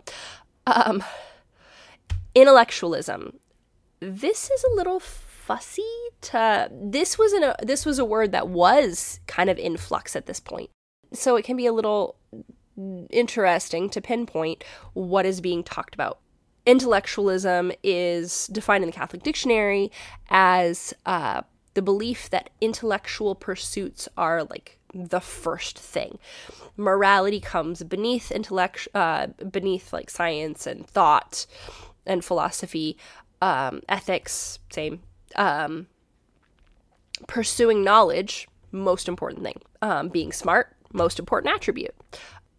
Um, 0.65 1.03
intellectualism. 2.35 3.39
This 3.99 4.49
is 4.49 4.63
a 4.63 4.75
little 4.75 4.99
fussy 4.99 5.81
to 6.19 6.69
this 6.71 7.17
was 7.17 7.33
a 7.33 7.55
this 7.63 7.85
was 7.85 7.99
a 7.99 8.05
word 8.05 8.33
that 8.33 8.49
was 8.49 9.21
kind 9.27 9.49
of 9.49 9.57
in 9.57 9.77
flux 9.77 10.15
at 10.15 10.25
this 10.25 10.39
point. 10.39 10.69
So 11.13 11.35
it 11.37 11.45
can 11.45 11.55
be 11.55 11.65
a 11.65 11.73
little 11.73 12.17
interesting 13.09 13.89
to 13.89 14.01
pinpoint 14.01 14.63
what 14.93 15.25
is 15.25 15.41
being 15.41 15.63
talked 15.63 15.95
about 15.95 16.19
intellectualism 16.67 17.71
is 17.81 18.47
defined 18.47 18.83
in 18.83 18.89
the 18.89 18.95
Catholic 18.95 19.23
dictionary 19.23 19.89
as 20.29 20.93
uh, 21.05 21.41
the 21.73 21.81
belief 21.81 22.29
that 22.29 22.49
intellectual 22.59 23.33
pursuits 23.33 24.09
are 24.17 24.43
like 24.43 24.77
the 24.93 25.21
first 25.21 25.79
thing. 25.79 26.19
Morality 26.75 27.39
comes 27.39 27.83
beneath 27.83 28.31
intellect, 28.31 28.87
uh, 28.93 29.27
beneath 29.49 29.93
like 29.93 30.09
science 30.09 30.67
and 30.67 30.85
thought 30.85 31.45
and 32.05 32.23
philosophy, 32.23 32.97
um, 33.41 33.81
ethics, 33.87 34.59
same. 34.69 34.99
Um, 35.35 35.87
pursuing 37.27 37.83
knowledge, 37.83 38.47
most 38.71 39.07
important 39.07 39.43
thing. 39.43 39.61
Um, 39.81 40.09
being 40.09 40.33
smart, 40.33 40.75
most 40.91 41.17
important 41.17 41.53
attribute. 41.55 41.95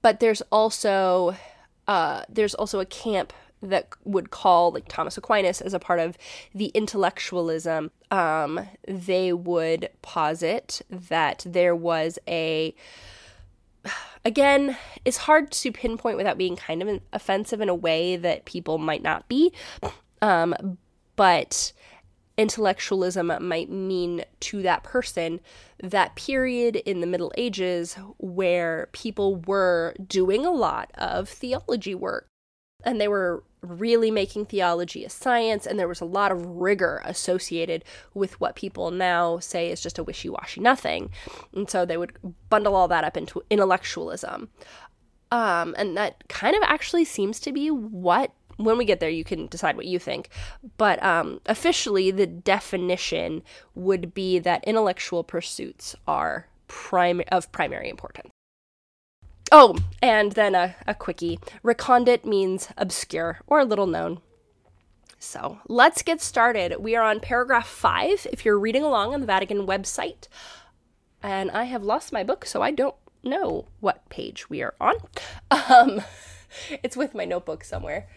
But 0.00 0.20
there's 0.20 0.42
also 0.50 1.36
uh, 1.86 2.22
there's 2.28 2.54
also 2.54 2.80
a 2.80 2.86
camp 2.86 3.32
that 3.62 3.88
would 4.04 4.30
call 4.30 4.72
like 4.72 4.88
Thomas 4.88 5.16
Aquinas 5.18 5.60
as 5.60 5.74
a 5.74 5.78
part 5.78 6.00
of 6.00 6.16
the 6.54 6.66
intellectualism, 6.66 7.90
um, 8.10 8.60
they 8.86 9.32
would 9.32 9.90
posit 10.02 10.82
that 10.90 11.44
there 11.46 11.74
was 11.74 12.18
a 12.28 12.74
again, 14.24 14.76
it's 15.04 15.16
hard 15.18 15.50
to 15.50 15.72
pinpoint 15.72 16.16
without 16.16 16.38
being 16.38 16.56
kind 16.56 16.82
of 16.82 17.00
offensive 17.12 17.60
in 17.60 17.68
a 17.68 17.74
way 17.74 18.16
that 18.16 18.44
people 18.44 18.78
might 18.78 19.02
not 19.02 19.28
be. 19.28 19.52
Um, 20.20 20.78
but 21.16 21.72
intellectualism 22.36 23.32
might 23.40 23.70
mean 23.70 24.24
to 24.40 24.62
that 24.62 24.84
person 24.84 25.40
that 25.82 26.14
period 26.14 26.76
in 26.76 27.00
the 27.00 27.06
Middle 27.06 27.32
Ages 27.36 27.96
where 28.18 28.88
people 28.92 29.36
were 29.36 29.94
doing 30.06 30.46
a 30.46 30.50
lot 30.50 30.90
of 30.94 31.28
theology 31.28 31.94
work 31.94 32.28
and 32.84 33.00
they 33.00 33.08
were 33.08 33.42
really 33.60 34.10
making 34.10 34.46
theology 34.46 35.04
a 35.04 35.10
science, 35.10 35.66
and 35.66 35.78
there 35.78 35.88
was 35.88 36.00
a 36.00 36.06
lot 36.06 36.32
of 36.32 36.46
rigor 36.46 37.02
associated 37.04 37.84
with 38.14 38.40
what 38.40 38.56
people 38.56 38.90
now 38.90 39.38
say 39.38 39.70
is 39.70 39.80
just 39.80 39.98
a 39.98 40.04
wishy 40.04 40.28
washy 40.28 40.60
nothing. 40.60 41.10
And 41.54 41.68
so 41.68 41.84
they 41.84 41.96
would 41.96 42.12
bundle 42.48 42.74
all 42.74 42.88
that 42.88 43.04
up 43.04 43.16
into 43.16 43.42
intellectualism. 43.50 44.48
Um, 45.30 45.74
and 45.76 45.96
that 45.96 46.28
kind 46.28 46.56
of 46.56 46.62
actually 46.64 47.04
seems 47.04 47.38
to 47.40 47.52
be 47.52 47.70
what 47.70 48.32
when 48.58 48.76
we 48.76 48.84
get 48.84 48.98
there, 48.98 49.08
you 49.08 49.24
can 49.24 49.46
decide 49.46 49.76
what 49.76 49.86
you 49.86 50.00
think. 50.00 50.30
But 50.78 51.00
um, 51.02 51.40
officially, 51.46 52.10
the 52.10 52.26
definition 52.26 53.42
would 53.76 54.12
be 54.12 54.40
that 54.40 54.64
intellectual 54.64 55.22
pursuits 55.22 55.94
are 56.08 56.48
prim- 56.66 57.22
of 57.28 57.50
primary 57.52 57.88
importance. 57.88 58.30
Oh, 59.50 59.76
and 60.02 60.32
then 60.32 60.54
a, 60.54 60.76
a 60.86 60.94
quickie. 60.94 61.38
Recondite 61.62 62.24
means 62.24 62.68
obscure 62.76 63.40
or 63.46 63.64
little 63.64 63.86
known. 63.86 64.20
So 65.18 65.58
let's 65.68 66.02
get 66.02 66.20
started. 66.20 66.76
We 66.80 66.94
are 66.94 67.02
on 67.02 67.20
paragraph 67.20 67.66
five 67.66 68.26
if 68.30 68.44
you're 68.44 68.58
reading 68.58 68.84
along 68.84 69.14
on 69.14 69.20
the 69.20 69.26
Vatican 69.26 69.66
website. 69.66 70.28
And 71.22 71.50
I 71.50 71.64
have 71.64 71.82
lost 71.82 72.12
my 72.12 72.22
book, 72.22 72.44
so 72.46 72.62
I 72.62 72.70
don't 72.70 72.94
know 73.24 73.66
what 73.80 74.08
page 74.08 74.48
we 74.48 74.62
are 74.62 74.74
on. 74.80 74.94
Um, 75.70 76.02
it's 76.82 76.96
with 76.96 77.14
my 77.14 77.26
notebook 77.26 77.62
somewhere. 77.62 78.08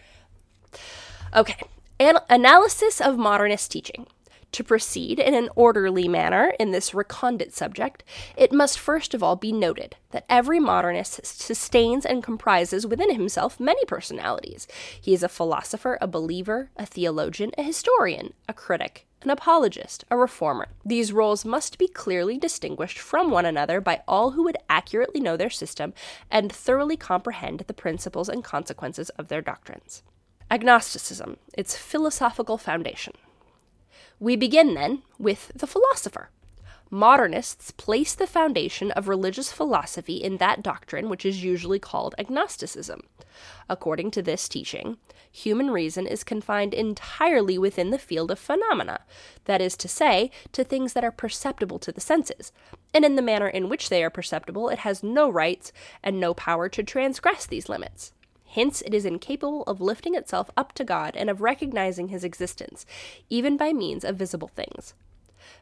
Okay, 1.34 1.60
An- 2.00 2.18
analysis 2.30 3.00
of 3.00 3.18
modernist 3.18 3.70
teaching. 3.70 4.06
To 4.52 4.62
proceed 4.62 5.18
in 5.18 5.34
an 5.34 5.48
orderly 5.56 6.08
manner 6.08 6.52
in 6.60 6.72
this 6.72 6.92
recondite 6.92 7.54
subject, 7.54 8.04
it 8.36 8.52
must 8.52 8.78
first 8.78 9.14
of 9.14 9.22
all 9.22 9.34
be 9.34 9.50
noted 9.50 9.96
that 10.10 10.26
every 10.28 10.60
modernist 10.60 11.24
sustains 11.24 12.04
and 12.04 12.22
comprises 12.22 12.86
within 12.86 13.14
himself 13.14 13.58
many 13.58 13.82
personalities. 13.86 14.68
He 15.00 15.14
is 15.14 15.22
a 15.22 15.28
philosopher, 15.28 15.96
a 16.02 16.06
believer, 16.06 16.70
a 16.76 16.84
theologian, 16.84 17.52
a 17.56 17.62
historian, 17.62 18.34
a 18.46 18.52
critic, 18.52 19.06
an 19.22 19.30
apologist, 19.30 20.04
a 20.10 20.18
reformer. 20.18 20.68
These 20.84 21.14
roles 21.14 21.46
must 21.46 21.78
be 21.78 21.88
clearly 21.88 22.36
distinguished 22.36 22.98
from 22.98 23.30
one 23.30 23.46
another 23.46 23.80
by 23.80 24.02
all 24.06 24.32
who 24.32 24.42
would 24.44 24.58
accurately 24.68 25.20
know 25.20 25.38
their 25.38 25.48
system 25.48 25.94
and 26.30 26.52
thoroughly 26.52 26.98
comprehend 26.98 27.60
the 27.60 27.74
principles 27.74 28.28
and 28.28 28.44
consequences 28.44 29.08
of 29.10 29.28
their 29.28 29.40
doctrines. 29.40 30.02
Agnosticism, 30.50 31.38
its 31.54 31.74
philosophical 31.74 32.58
foundation. 32.58 33.14
We 34.20 34.36
begin 34.36 34.74
then 34.74 35.02
with 35.18 35.52
the 35.54 35.66
philosopher. 35.66 36.30
Modernists 36.90 37.70
place 37.70 38.14
the 38.14 38.26
foundation 38.26 38.90
of 38.90 39.08
religious 39.08 39.50
philosophy 39.50 40.16
in 40.16 40.36
that 40.36 40.62
doctrine 40.62 41.08
which 41.08 41.24
is 41.24 41.42
usually 41.42 41.78
called 41.78 42.14
agnosticism. 42.18 43.00
According 43.66 44.10
to 44.10 44.20
this 44.20 44.46
teaching, 44.46 44.98
human 45.30 45.70
reason 45.70 46.06
is 46.06 46.22
confined 46.22 46.74
entirely 46.74 47.56
within 47.56 47.88
the 47.88 47.98
field 47.98 48.30
of 48.30 48.38
phenomena, 48.38 49.00
that 49.46 49.62
is 49.62 49.74
to 49.78 49.88
say, 49.88 50.30
to 50.52 50.62
things 50.62 50.92
that 50.92 51.02
are 51.02 51.10
perceptible 51.10 51.78
to 51.78 51.92
the 51.92 52.00
senses, 52.00 52.52
and 52.92 53.06
in 53.06 53.16
the 53.16 53.22
manner 53.22 53.48
in 53.48 53.70
which 53.70 53.88
they 53.88 54.04
are 54.04 54.10
perceptible, 54.10 54.68
it 54.68 54.80
has 54.80 55.02
no 55.02 55.30
rights 55.30 55.72
and 56.02 56.20
no 56.20 56.34
power 56.34 56.68
to 56.68 56.82
transgress 56.82 57.46
these 57.46 57.70
limits. 57.70 58.12
Hence, 58.52 58.82
it 58.82 58.92
is 58.92 59.06
incapable 59.06 59.62
of 59.62 59.80
lifting 59.80 60.14
itself 60.14 60.50
up 60.58 60.74
to 60.74 60.84
God 60.84 61.16
and 61.16 61.30
of 61.30 61.40
recognizing 61.40 62.08
his 62.08 62.22
existence, 62.22 62.84
even 63.30 63.56
by 63.56 63.72
means 63.72 64.04
of 64.04 64.16
visible 64.16 64.48
things. 64.48 64.92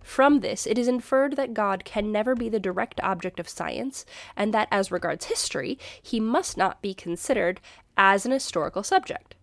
From 0.02 0.40
this, 0.40 0.66
it 0.66 0.76
is 0.76 0.88
inferred 0.88 1.36
that 1.36 1.54
God 1.54 1.84
can 1.84 2.10
never 2.10 2.34
be 2.34 2.48
the 2.48 2.58
direct 2.58 3.00
object 3.00 3.38
of 3.38 3.48
science, 3.48 4.04
and 4.36 4.52
that 4.52 4.66
as 4.72 4.90
regards 4.90 5.26
history, 5.26 5.78
he 6.02 6.18
must 6.18 6.56
not 6.56 6.82
be 6.82 6.92
considered 6.92 7.60
as 7.96 8.26
an 8.26 8.32
historical 8.32 8.82
subject. 8.82 9.36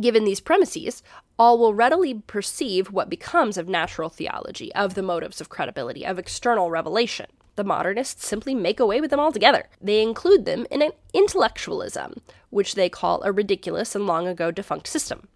Given 0.00 0.24
these 0.24 0.40
premises, 0.40 1.02
all 1.38 1.58
will 1.58 1.74
readily 1.74 2.14
perceive 2.26 2.90
what 2.90 3.10
becomes 3.10 3.58
of 3.58 3.68
natural 3.68 4.08
theology, 4.08 4.74
of 4.74 4.94
the 4.94 5.02
motives 5.02 5.42
of 5.42 5.50
credibility, 5.50 6.06
of 6.06 6.18
external 6.18 6.70
revelation. 6.70 7.26
The 7.56 7.64
modernists 7.64 8.26
simply 8.26 8.54
make 8.54 8.80
away 8.80 9.00
with 9.00 9.10
them 9.10 9.20
altogether. 9.20 9.68
They 9.80 10.02
include 10.02 10.44
them 10.44 10.66
in 10.70 10.82
an 10.82 10.92
intellectualism, 11.12 12.20
which 12.50 12.74
they 12.74 12.88
call 12.88 13.22
a 13.22 13.32
ridiculous 13.32 13.94
and 13.94 14.06
long 14.06 14.26
ago 14.26 14.50
defunct 14.50 14.88
system. 14.88 15.28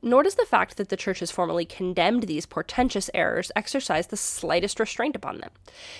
Nor 0.00 0.22
does 0.22 0.36
the 0.36 0.46
fact 0.46 0.76
that 0.76 0.90
the 0.90 0.96
Church 0.96 1.20
has 1.20 1.30
formally 1.30 1.64
condemned 1.64 2.24
these 2.24 2.46
portentous 2.46 3.10
errors 3.14 3.50
exercise 3.56 4.06
the 4.06 4.16
slightest 4.16 4.78
restraint 4.78 5.16
upon 5.16 5.38
them. 5.38 5.50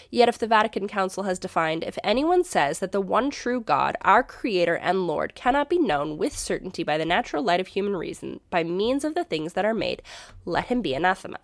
Yet, 0.09 0.29
if 0.29 0.39
the 0.39 0.47
Vatican 0.47 0.87
Council 0.87 1.25
has 1.25 1.39
defined, 1.39 1.83
if 1.83 1.99
anyone 2.05 2.45
says 2.45 2.79
that 2.79 2.93
the 2.93 3.01
one 3.01 3.31
true 3.31 3.61
God, 3.61 3.97
our 4.03 4.23
Creator 4.23 4.77
and 4.77 5.07
Lord, 5.07 5.35
cannot 5.35 5.69
be 5.69 5.79
known 5.79 6.17
with 6.17 6.37
certainty 6.37 6.85
by 6.85 6.97
the 6.97 7.05
natural 7.05 7.43
light 7.43 7.61
of 7.61 7.69
human 7.69 7.97
reason, 7.97 8.41
by 8.51 8.63
means 8.63 9.05
of 9.05 9.15
the 9.15 9.25
things 9.25 9.55
that 9.55 9.65
are 9.65 9.75
made, 9.75 10.03
let 10.45 10.67
him 10.67 10.81
be 10.81 10.95
anathema. 10.95 11.39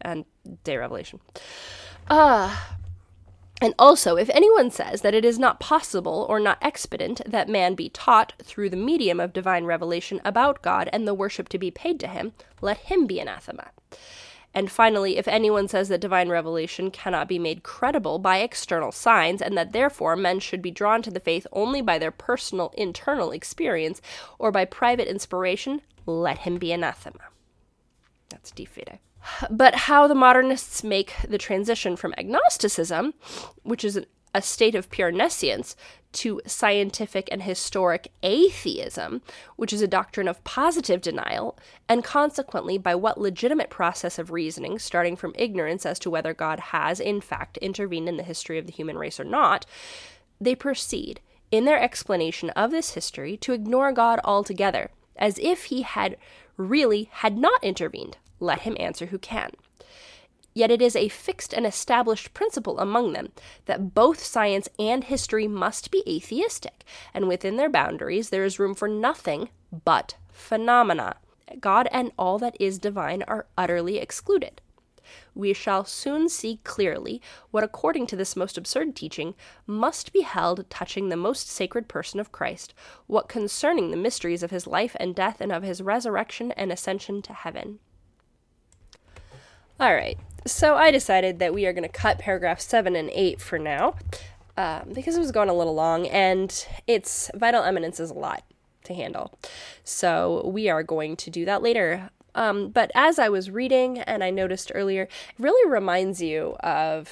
And 0.00 0.24
day 0.64 0.76
revelation. 0.76 1.20
Ah, 2.10 2.74
uh, 2.80 2.83
and 3.64 3.72
also, 3.78 4.16
if 4.16 4.28
anyone 4.28 4.70
says 4.70 5.00
that 5.00 5.14
it 5.14 5.24
is 5.24 5.38
not 5.38 5.58
possible 5.58 6.26
or 6.28 6.38
not 6.38 6.58
expedient 6.60 7.22
that 7.24 7.48
man 7.48 7.74
be 7.74 7.88
taught 7.88 8.34
through 8.42 8.68
the 8.68 8.76
medium 8.76 9.18
of 9.18 9.32
divine 9.32 9.64
revelation 9.64 10.20
about 10.22 10.60
God 10.60 10.90
and 10.92 11.08
the 11.08 11.14
worship 11.14 11.48
to 11.48 11.58
be 11.58 11.70
paid 11.70 11.98
to 12.00 12.06
him, 12.06 12.34
let 12.60 12.76
him 12.76 13.06
be 13.06 13.20
anathema. 13.20 13.70
And 14.52 14.70
finally, 14.70 15.16
if 15.16 15.26
anyone 15.26 15.66
says 15.66 15.88
that 15.88 16.02
divine 16.02 16.28
revelation 16.28 16.90
cannot 16.90 17.26
be 17.26 17.38
made 17.38 17.62
credible 17.62 18.18
by 18.18 18.40
external 18.40 18.92
signs, 18.92 19.40
and 19.40 19.56
that 19.56 19.72
therefore 19.72 20.14
men 20.14 20.40
should 20.40 20.60
be 20.60 20.70
drawn 20.70 21.00
to 21.00 21.10
the 21.10 21.18
faith 21.18 21.46
only 21.50 21.80
by 21.80 21.98
their 21.98 22.10
personal 22.10 22.70
internal 22.76 23.30
experience 23.30 24.02
or 24.38 24.52
by 24.52 24.66
private 24.66 25.08
inspiration, 25.08 25.80
let 26.04 26.40
him 26.40 26.58
be 26.58 26.70
anathema. 26.70 27.30
That's 28.28 28.50
de. 28.50 28.68
But 29.50 29.74
how 29.74 30.06
the 30.06 30.14
modernists 30.14 30.84
make 30.84 31.14
the 31.28 31.38
transition 31.38 31.96
from 31.96 32.14
agnosticism, 32.18 33.14
which 33.62 33.84
is 33.84 34.00
a 34.34 34.42
state 34.42 34.74
of 34.74 34.90
pure 34.90 35.12
nescience, 35.12 35.76
to 36.12 36.40
scientific 36.46 37.28
and 37.30 37.42
historic 37.42 38.10
atheism, 38.22 39.20
which 39.56 39.72
is 39.72 39.82
a 39.82 39.88
doctrine 39.88 40.28
of 40.28 40.42
positive 40.44 41.00
denial, 41.00 41.58
and 41.88 42.04
consequently 42.04 42.78
by 42.78 42.94
what 42.94 43.20
legitimate 43.20 43.70
process 43.70 44.18
of 44.18 44.30
reasoning, 44.30 44.78
starting 44.78 45.16
from 45.16 45.34
ignorance 45.36 45.84
as 45.84 45.98
to 46.00 46.10
whether 46.10 46.32
God 46.32 46.60
has, 46.60 47.00
in 47.00 47.20
fact, 47.20 47.56
intervened 47.58 48.08
in 48.08 48.16
the 48.16 48.22
history 48.22 48.58
of 48.58 48.66
the 48.66 48.72
human 48.72 48.96
race 48.96 49.18
or 49.18 49.24
not, 49.24 49.66
they 50.40 50.54
proceed, 50.54 51.20
in 51.50 51.64
their 51.64 51.80
explanation 51.80 52.50
of 52.50 52.70
this 52.70 52.94
history, 52.94 53.36
to 53.38 53.52
ignore 53.52 53.92
God 53.92 54.20
altogether, 54.24 54.90
as 55.16 55.38
if 55.40 55.64
he 55.64 55.82
had 55.82 56.16
really 56.56 57.08
had 57.12 57.36
not 57.36 57.62
intervened 57.62 58.16
let 58.44 58.60
him 58.60 58.76
answer 58.78 59.06
who 59.06 59.18
can. 59.18 59.50
Yet 60.54 60.70
it 60.70 60.80
is 60.80 60.94
a 60.94 61.08
fixed 61.08 61.52
and 61.52 61.66
established 61.66 62.32
principle 62.32 62.78
among 62.78 63.12
them 63.12 63.32
that 63.66 63.92
both 63.92 64.22
science 64.22 64.68
and 64.78 65.02
history 65.02 65.48
must 65.48 65.90
be 65.90 66.04
atheistic, 66.06 66.84
and 67.12 67.26
within 67.26 67.56
their 67.56 67.68
boundaries 67.68 68.30
there 68.30 68.44
is 68.44 68.60
room 68.60 68.74
for 68.74 68.86
nothing 68.86 69.48
but 69.84 70.14
phenomena. 70.30 71.16
God 71.60 71.88
and 71.90 72.12
all 72.16 72.38
that 72.38 72.56
is 72.60 72.78
divine 72.78 73.24
are 73.26 73.46
utterly 73.58 73.98
excluded. 73.98 74.60
We 75.34 75.52
shall 75.52 75.84
soon 75.84 76.28
see 76.28 76.60
clearly 76.64 77.20
what, 77.50 77.64
according 77.64 78.06
to 78.08 78.16
this 78.16 78.36
most 78.36 78.56
absurd 78.56 78.94
teaching, 78.94 79.34
must 79.66 80.12
be 80.12 80.22
held 80.22 80.68
touching 80.70 81.08
the 81.08 81.16
most 81.16 81.48
sacred 81.48 81.88
person 81.88 82.20
of 82.20 82.32
Christ, 82.32 82.74
what 83.06 83.28
concerning 83.28 83.90
the 83.90 83.96
mysteries 83.96 84.42
of 84.42 84.50
his 84.50 84.66
life 84.66 84.96
and 85.00 85.14
death 85.14 85.40
and 85.40 85.52
of 85.52 85.62
his 85.62 85.82
resurrection 85.82 86.52
and 86.52 86.72
ascension 86.72 87.22
to 87.22 87.32
heaven. 87.32 87.80
All 89.80 89.92
right. 89.92 90.16
So 90.46 90.76
I 90.76 90.90
decided 90.90 91.38
that 91.40 91.52
we 91.52 91.66
are 91.66 91.72
going 91.72 91.82
to 91.82 91.88
cut 91.88 92.18
paragraph 92.18 92.60
7 92.60 92.94
and 92.94 93.10
8 93.12 93.40
for 93.40 93.58
now 93.58 93.96
um, 94.56 94.90
because 94.92 95.16
it 95.16 95.20
was 95.20 95.32
going 95.32 95.48
a 95.48 95.54
little 95.54 95.74
long 95.74 96.06
and 96.06 96.66
it's 96.86 97.30
vital 97.34 97.64
immanence 97.64 97.98
is 97.98 98.10
a 98.10 98.14
lot 98.14 98.44
to 98.84 98.94
handle. 98.94 99.36
So 99.82 100.42
we 100.46 100.68
are 100.68 100.82
going 100.82 101.16
to 101.16 101.30
do 101.30 101.44
that 101.46 101.62
later. 101.62 102.10
Um, 102.36 102.68
but 102.68 102.90
as 102.94 103.18
I 103.18 103.28
was 103.28 103.50
reading 103.50 103.98
and 103.98 104.22
I 104.22 104.30
noticed 104.30 104.70
earlier, 104.74 105.02
it 105.02 105.10
really 105.38 105.70
reminds 105.70 106.22
you 106.22 106.56
of, 106.60 107.08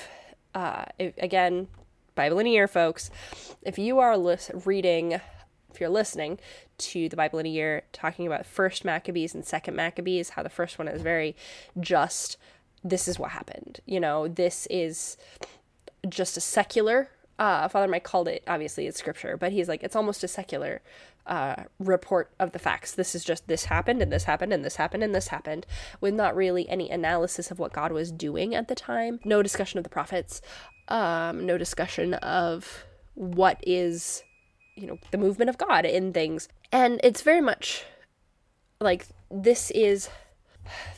uh, 0.54 0.85
again, 0.99 1.69
Bible 2.14 2.38
in 2.38 2.47
a 2.47 2.50
year, 2.50 2.69
folks. 2.69 3.11
If 3.62 3.78
you 3.78 3.99
are 3.99 4.16
lis- 4.16 4.50
reading, 4.64 5.21
if 5.73 5.81
you're 5.81 5.91
listening 5.91 6.38
to 6.79 7.09
the 7.09 7.17
Bible 7.17 7.38
in 7.38 7.47
a 7.47 7.50
year, 7.50 7.83
talking 7.93 8.26
about 8.26 8.47
first 8.47 8.85
Maccabees 8.85 9.35
and 9.35 9.45
second 9.45 9.75
Maccabees, 9.75 10.31
how 10.31 10.43
the 10.43 10.49
first 10.50 10.79
one 10.79 10.88
is 10.88 11.02
very 11.02 11.35
just 11.81 12.37
this 12.85 13.07
is 13.07 13.19
what 13.19 13.31
happened. 13.31 13.81
You 13.87 14.00
know, 14.00 14.29
this 14.29 14.67
is 14.71 15.17
just 16.09 16.37
a 16.37 16.41
secular. 16.41 17.09
Uh, 17.38 17.67
Father 17.69 17.88
Mike 17.88 18.05
called 18.05 18.29
it, 18.29 18.43
obviously, 18.47 18.87
it's 18.87 18.99
scripture, 18.99 19.37
but 19.37 19.52
he's 19.52 19.69
like, 19.69 19.83
it's 19.83 19.97
almost 19.97 20.23
a 20.23 20.29
secular 20.29 20.83
uh, 21.26 21.64
report 21.79 22.31
of 22.38 22.52
the 22.52 22.59
facts. 22.59 22.93
This 22.93 23.14
is 23.14 23.25
just 23.25 23.47
this 23.47 23.67
happened 23.67 24.02
and 24.02 24.12
this 24.12 24.25
happened 24.25 24.52
and 24.52 24.64
this 24.64 24.76
happened 24.76 25.02
and 25.02 25.14
this 25.14 25.29
happened, 25.29 25.67
with 26.00 26.14
not 26.14 26.37
really 26.37 26.69
any 26.69 26.91
analysis 26.91 27.50
of 27.50 27.59
what 27.59 27.73
God 27.73 27.93
was 27.93 28.12
doing 28.12 28.55
at 28.55 28.69
the 28.69 28.75
time. 28.75 29.21
No 29.25 29.43
discussion 29.43 29.79
of 29.79 29.85
the 29.85 29.91
prophets. 29.91 30.43
Um, 30.88 31.47
no 31.47 31.57
discussion 31.59 32.14
of 32.14 32.85
what 33.14 33.59
is, 33.62 34.23
you 34.75 34.87
know, 34.87 34.99
the 35.11 35.19
movement 35.19 35.50
of 35.50 35.59
God 35.59 35.85
in 35.85 36.12
things. 36.12 36.49
And 36.71 37.00
it's 37.02 37.23
very 37.23 37.41
much 37.41 37.85
like 38.81 39.07
this 39.31 39.71
is 39.71 40.09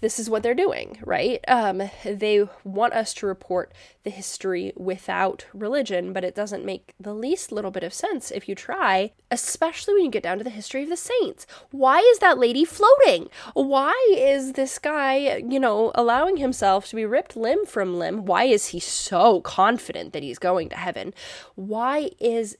this 0.00 0.18
is 0.18 0.28
what 0.28 0.42
they're 0.42 0.54
doing, 0.54 0.98
right? 1.04 1.42
Um, 1.48 1.90
they 2.04 2.46
want 2.64 2.92
us 2.92 3.14
to 3.14 3.26
report 3.26 3.72
the 4.02 4.10
history 4.10 4.72
without 4.76 5.46
religion, 5.54 6.12
but 6.12 6.24
it 6.24 6.34
doesn't 6.34 6.64
make 6.64 6.94
the 7.00 7.14
least 7.14 7.50
little 7.50 7.70
bit 7.70 7.82
of 7.82 7.94
sense 7.94 8.30
if 8.30 8.48
you 8.48 8.54
try, 8.54 9.12
especially 9.30 9.94
when 9.94 10.04
you 10.04 10.10
get 10.10 10.22
down 10.22 10.38
to 10.38 10.44
the 10.44 10.50
history 10.50 10.82
of 10.82 10.90
the 10.90 10.96
saints. 10.96 11.46
Why 11.70 12.00
is 12.00 12.18
that 12.18 12.38
lady 12.38 12.64
floating? 12.64 13.28
Why 13.54 13.94
is 14.10 14.52
this 14.52 14.78
guy, 14.78 15.42
you 15.48 15.58
know, 15.58 15.92
allowing 15.94 16.36
himself 16.36 16.86
to 16.88 16.96
be 16.96 17.06
ripped 17.06 17.36
limb 17.36 17.64
from 17.64 17.98
limb? 17.98 18.26
Why 18.26 18.44
is 18.44 18.68
he 18.68 18.80
so 18.80 19.40
confident 19.40 20.12
that 20.12 20.22
he's 20.22 20.38
going 20.38 20.68
to 20.70 20.76
heaven? 20.76 21.14
Why 21.54 22.10
is 22.20 22.58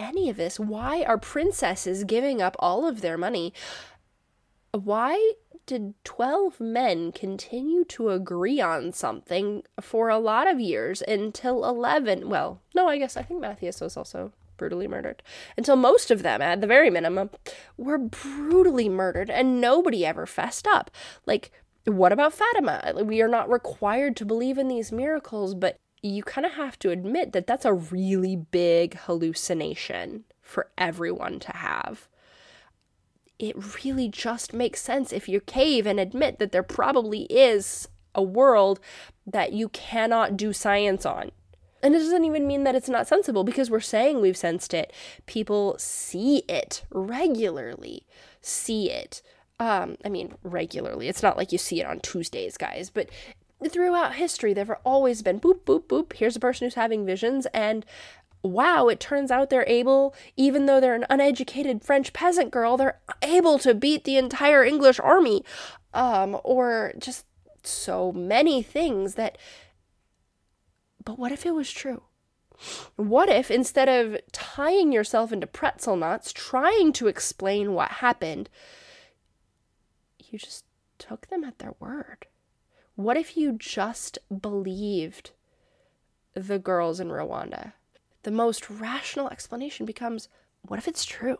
any 0.00 0.28
of 0.28 0.36
this? 0.36 0.58
Why 0.58 1.02
are 1.02 1.18
princesses 1.18 2.04
giving 2.04 2.40
up 2.42 2.56
all 2.58 2.86
of 2.86 3.00
their 3.00 3.18
money? 3.18 3.52
Why 4.72 5.34
did 5.66 5.94
12 6.04 6.60
men 6.60 7.12
continue 7.12 7.84
to 7.84 8.10
agree 8.10 8.60
on 8.60 8.92
something 8.92 9.62
for 9.80 10.08
a 10.08 10.18
lot 10.18 10.48
of 10.48 10.58
years 10.58 11.02
until 11.06 11.64
11? 11.64 12.28
Well, 12.28 12.60
no, 12.74 12.88
I 12.88 12.98
guess 12.98 13.16
I 13.16 13.22
think 13.22 13.40
Matthias 13.40 13.80
was 13.80 13.96
also 13.96 14.32
brutally 14.56 14.88
murdered. 14.88 15.22
Until 15.56 15.76
most 15.76 16.10
of 16.10 16.22
them, 16.22 16.42
at 16.42 16.60
the 16.60 16.66
very 16.66 16.90
minimum, 16.90 17.30
were 17.76 17.98
brutally 17.98 18.88
murdered 18.88 19.30
and 19.30 19.60
nobody 19.60 20.04
ever 20.04 20.26
fessed 20.26 20.66
up. 20.66 20.90
Like, 21.24 21.50
what 21.84 22.12
about 22.12 22.34
Fatima? 22.34 22.92
We 23.04 23.22
are 23.22 23.28
not 23.28 23.50
required 23.50 24.16
to 24.16 24.26
believe 24.26 24.58
in 24.58 24.68
these 24.68 24.92
miracles, 24.92 25.54
but 25.54 25.76
you 26.02 26.22
kind 26.22 26.46
of 26.46 26.52
have 26.52 26.78
to 26.78 26.90
admit 26.90 27.32
that 27.32 27.46
that's 27.46 27.64
a 27.64 27.74
really 27.74 28.36
big 28.36 28.96
hallucination 29.00 30.24
for 30.40 30.70
everyone 30.78 31.38
to 31.38 31.52
have 31.52 32.08
it 33.40 33.84
really 33.84 34.08
just 34.08 34.52
makes 34.52 34.82
sense 34.82 35.12
if 35.12 35.28
you 35.28 35.40
cave 35.40 35.86
and 35.86 35.98
admit 35.98 36.38
that 36.38 36.52
there 36.52 36.62
probably 36.62 37.22
is 37.22 37.88
a 38.14 38.22
world 38.22 38.78
that 39.26 39.52
you 39.52 39.70
cannot 39.70 40.36
do 40.36 40.52
science 40.52 41.06
on. 41.06 41.30
And 41.82 41.94
it 41.94 42.00
doesn't 42.00 42.24
even 42.24 42.46
mean 42.46 42.64
that 42.64 42.74
it's 42.74 42.90
not 42.90 43.06
sensible 43.08 43.42
because 43.42 43.70
we're 43.70 43.80
saying 43.80 44.20
we've 44.20 44.36
sensed 44.36 44.74
it. 44.74 44.92
People 45.24 45.76
see 45.78 46.42
it 46.48 46.84
regularly, 46.90 48.04
see 48.42 48.90
it. 48.90 49.22
Um, 49.58 49.96
I 50.04 50.10
mean, 50.10 50.34
regularly. 50.42 51.08
It's 51.08 51.22
not 51.22 51.38
like 51.38 51.52
you 51.52 51.58
see 51.58 51.80
it 51.80 51.86
on 51.86 52.00
Tuesdays, 52.00 52.58
guys, 52.58 52.90
but 52.90 53.08
throughout 53.68 54.14
history, 54.14 54.54
there 54.54 54.64
have 54.64 54.78
always 54.84 55.22
been 55.22 55.40
boop, 55.40 55.60
boop, 55.64 55.84
boop. 55.84 56.12
Here's 56.14 56.36
a 56.36 56.40
person 56.40 56.66
who's 56.66 56.74
having 56.74 57.04
visions, 57.04 57.46
and 57.46 57.84
wow, 58.42 58.88
it 58.88 59.00
turns 59.00 59.30
out 59.30 59.50
they're 59.50 59.64
able, 59.66 60.14
even 60.36 60.66
though 60.66 60.80
they're 60.80 60.94
an 60.94 61.06
uneducated 61.10 61.84
French 61.84 62.12
peasant 62.12 62.50
girl, 62.50 62.76
they're 62.76 62.98
able 63.22 63.58
to 63.58 63.74
beat 63.74 64.04
the 64.04 64.16
entire 64.16 64.64
English 64.64 64.98
army. 65.00 65.44
Um, 65.92 66.38
or 66.44 66.92
just 66.98 67.26
so 67.64 68.12
many 68.12 68.62
things 68.62 69.14
that. 69.14 69.36
But 71.04 71.18
what 71.18 71.32
if 71.32 71.44
it 71.44 71.54
was 71.54 71.70
true? 71.70 72.02
What 72.96 73.28
if 73.30 73.50
instead 73.50 73.88
of 73.88 74.20
tying 74.32 74.92
yourself 74.92 75.32
into 75.32 75.46
pretzel 75.46 75.96
knots, 75.96 76.32
trying 76.32 76.92
to 76.94 77.08
explain 77.08 77.72
what 77.72 77.90
happened, 77.90 78.50
you 80.18 80.38
just 80.38 80.64
took 80.98 81.28
them 81.28 81.42
at 81.42 81.58
their 81.58 81.74
word? 81.80 82.26
What 83.00 83.16
if 83.16 83.36
you 83.36 83.52
just 83.52 84.18
believed 84.28 85.30
the 86.34 86.58
girls 86.58 87.00
in 87.00 87.08
Rwanda? 87.08 87.72
the 88.22 88.30
most 88.30 88.68
rational 88.68 89.28
explanation 89.28 89.86
becomes 89.86 90.28
what 90.62 90.78
if 90.78 90.86
it's 90.86 91.04
true? 91.06 91.38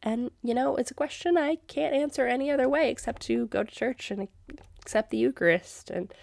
And, 0.00 0.30
you 0.44 0.54
know, 0.54 0.76
it's 0.76 0.92
a 0.92 0.94
question 0.94 1.36
I 1.36 1.56
can't 1.66 1.94
answer 1.94 2.26
any 2.26 2.52
other 2.52 2.68
way 2.68 2.88
except 2.90 3.22
to 3.22 3.48
go 3.48 3.64
to 3.64 3.74
church 3.74 4.12
and 4.12 4.28
accept 4.80 5.10
the 5.10 5.16
Eucharist 5.16 5.90
and 5.90 6.14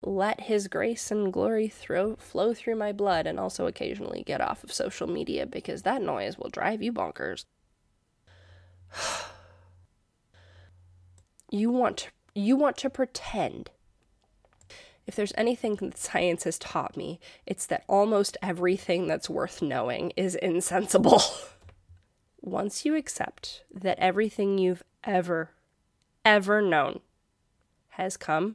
let 0.00 0.42
His 0.42 0.68
grace 0.68 1.10
and 1.10 1.32
glory 1.32 1.66
throw, 1.66 2.14
flow 2.16 2.54
through 2.54 2.76
my 2.76 2.92
blood 2.92 3.26
and 3.26 3.40
also 3.40 3.66
occasionally 3.66 4.22
get 4.24 4.40
off 4.40 4.62
of 4.62 4.72
social 4.72 5.08
media 5.08 5.44
because 5.44 5.82
that 5.82 6.02
noise 6.02 6.38
will 6.38 6.50
drive 6.50 6.82
you 6.82 6.92
bonkers. 6.92 7.46
you 11.50 11.68
want 11.68 11.96
to, 11.96 12.10
you 12.36 12.54
want 12.54 12.76
to 12.76 12.88
pretend 12.88 13.70
if 15.10 15.16
there's 15.16 15.32
anything 15.36 15.74
that 15.74 15.98
science 15.98 16.44
has 16.44 16.56
taught 16.56 16.96
me, 16.96 17.18
it's 17.44 17.66
that 17.66 17.82
almost 17.88 18.36
everything 18.40 19.08
that's 19.08 19.28
worth 19.28 19.60
knowing 19.60 20.12
is 20.16 20.36
insensible. 20.36 21.20
Once 22.40 22.84
you 22.84 22.94
accept 22.94 23.64
that 23.74 23.98
everything 23.98 24.56
you've 24.56 24.84
ever, 25.02 25.50
ever 26.24 26.62
known 26.62 27.00
has 27.88 28.16
come 28.16 28.54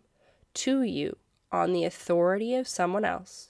to 0.54 0.82
you 0.82 1.18
on 1.52 1.74
the 1.74 1.84
authority 1.84 2.56
of 2.56 2.70
someone 2.70 3.04
else, 3.04 3.50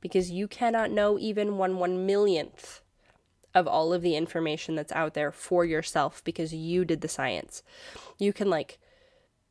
because 0.00 0.30
you 0.30 0.46
cannot 0.46 0.92
know 0.92 1.18
even 1.18 1.58
one 1.58 1.78
one 1.78 2.06
millionth 2.06 2.80
of 3.56 3.66
all 3.66 3.92
of 3.92 4.02
the 4.02 4.14
information 4.14 4.76
that's 4.76 4.92
out 4.92 5.14
there 5.14 5.32
for 5.32 5.64
yourself 5.64 6.22
because 6.22 6.54
you 6.54 6.84
did 6.84 7.00
the 7.00 7.08
science. 7.08 7.64
You 8.20 8.32
can 8.32 8.48
like 8.48 8.78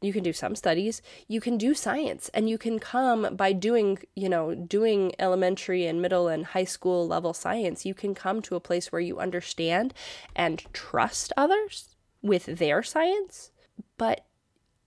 you 0.03 0.13
can 0.13 0.23
do 0.23 0.33
some 0.33 0.55
studies 0.55 1.01
you 1.27 1.39
can 1.39 1.57
do 1.57 1.73
science 1.73 2.29
and 2.33 2.49
you 2.49 2.57
can 2.57 2.79
come 2.79 3.35
by 3.35 3.51
doing 3.53 3.97
you 4.15 4.29
know 4.29 4.53
doing 4.53 5.13
elementary 5.19 5.85
and 5.85 6.01
middle 6.01 6.27
and 6.27 6.47
high 6.47 6.63
school 6.63 7.07
level 7.07 7.33
science. 7.33 7.85
You 7.85 7.93
can 7.93 8.13
come 8.13 8.41
to 8.43 8.55
a 8.55 8.59
place 8.59 8.91
where 8.91 9.01
you 9.01 9.19
understand 9.19 9.93
and 10.35 10.63
trust 10.73 11.31
others 11.37 11.95
with 12.21 12.45
their 12.45 12.83
science 12.83 13.51
but 13.97 14.25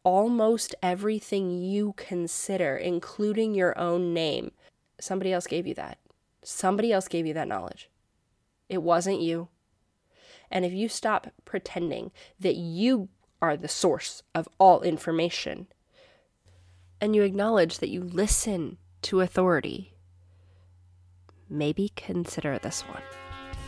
almost 0.04 0.74
everything 0.82 1.50
you 1.50 1.94
consider 1.96 2.76
including 2.76 3.54
your 3.54 3.76
own 3.78 4.14
name 4.14 4.52
somebody 5.00 5.32
else 5.32 5.46
gave 5.46 5.66
you 5.66 5.74
that. 5.74 5.98
Somebody 6.42 6.92
else 6.92 7.08
gave 7.08 7.26
you 7.26 7.34
that 7.34 7.48
knowledge. 7.48 7.90
It 8.68 8.82
wasn't 8.82 9.20
you. 9.20 9.48
And 10.50 10.64
if 10.64 10.72
you 10.72 10.88
stop 10.88 11.28
pretending 11.44 12.12
that 12.38 12.54
you 12.54 13.08
are 13.40 13.56
the 13.56 13.68
source 13.68 14.22
of 14.34 14.48
all 14.58 14.82
information, 14.82 15.66
and 17.00 17.14
you 17.14 17.22
acknowledge 17.22 17.78
that 17.78 17.90
you 17.90 18.02
listen 18.02 18.78
to 19.02 19.20
authority, 19.20 19.94
maybe 21.48 21.92
consider 21.94 22.58
this 22.58 22.82
one. 22.82 23.02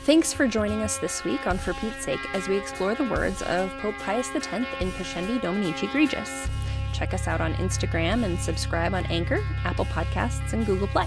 Thanks 0.05 0.33
for 0.33 0.47
joining 0.47 0.81
us 0.81 0.99
this 0.99 1.23
week 1.25 1.47
on 1.47 1.59
For 1.59 1.75
Pete's 1.75 2.05
Sake 2.05 2.35
as 2.35 2.49
we 2.49 2.57
explore 2.57 2.95
the 2.95 3.09
words 3.09 3.43
of 3.43 3.71
Pope 3.81 3.97
Pius 3.97 4.31
X 4.35 4.47
in 4.81 4.91
Pascendi 4.93 5.39
Dominici 5.41 5.87
Gregis. 5.89 6.49
Check 6.95 7.13
us 7.13 7.29
out 7.29 7.41
on 7.41 7.55
Instagram 7.55 8.25
and 8.25 8.39
subscribe 8.39 8.95
on 8.95 9.05
Anchor, 9.07 9.45
Apple 9.65 9.85
Podcasts, 9.85 10.53
and 10.53 10.65
Google 10.65 10.89
Play. 10.89 11.07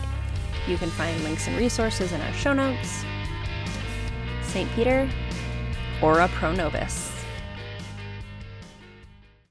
You 0.67 0.77
can 0.77 0.91
find 0.91 1.21
links 1.23 1.47
and 1.47 1.57
resources 1.57 2.11
in 2.11 2.21
our 2.21 2.33
show 2.33 2.53
notes. 2.53 3.03
St. 4.43 4.69
Peter, 4.73 5.09
ora 6.01 6.27
pro 6.27 6.53
nobis. 6.53 7.20